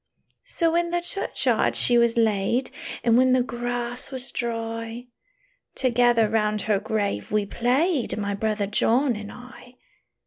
[0.47, 2.71] "So in the churchyard she was laid;
[3.03, 5.05] And, when the grass was dry,
[5.75, 9.75] Together round her grave we played, My brother John and I.